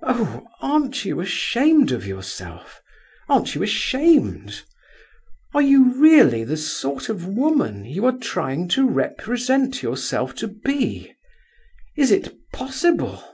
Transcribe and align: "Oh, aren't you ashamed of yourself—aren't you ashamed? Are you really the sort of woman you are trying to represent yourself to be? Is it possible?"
"Oh, 0.00 0.46
aren't 0.60 1.04
you 1.04 1.18
ashamed 1.20 1.90
of 1.90 2.06
yourself—aren't 2.06 3.56
you 3.56 3.64
ashamed? 3.64 4.62
Are 5.54 5.60
you 5.60 5.92
really 6.00 6.44
the 6.44 6.56
sort 6.56 7.08
of 7.08 7.26
woman 7.26 7.84
you 7.84 8.04
are 8.06 8.16
trying 8.16 8.68
to 8.68 8.88
represent 8.88 9.82
yourself 9.82 10.36
to 10.36 10.46
be? 10.46 11.16
Is 11.96 12.12
it 12.12 12.32
possible?" 12.52 13.24